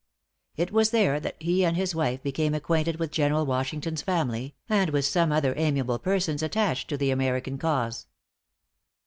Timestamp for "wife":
1.93-2.23